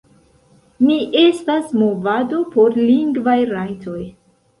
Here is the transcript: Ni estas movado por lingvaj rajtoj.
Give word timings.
Ni 0.85 0.95
estas 1.23 1.75
movado 1.81 2.39
por 2.55 2.79
lingvaj 2.87 3.37
rajtoj. 3.51 4.01